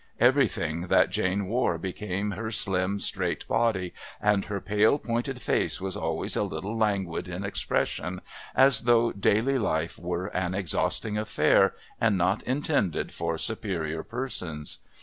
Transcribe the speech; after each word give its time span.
Everything 0.19 0.87
that 0.87 1.11
Jane 1.11 1.45
wore 1.45 1.77
became 1.77 2.31
her 2.31 2.49
slim 2.49 2.97
straight 2.97 3.47
body, 3.47 3.93
and 4.19 4.45
her 4.45 4.59
pale 4.59 4.97
pointed 4.97 5.39
face 5.39 5.79
was 5.79 5.95
always 5.95 6.35
a 6.35 6.41
little 6.41 6.75
languid 6.75 7.27
in 7.29 7.43
expression, 7.43 8.19
as 8.55 8.81
though 8.85 9.11
daily 9.11 9.59
life 9.59 9.99
were 9.99 10.35
an 10.35 10.55
exhausting 10.55 11.19
affair 11.19 11.75
and 11.99 12.17
not 12.17 12.41
intended 12.41 13.11
for 13.11 13.37
superior 13.37 14.01
persons. 14.01 14.79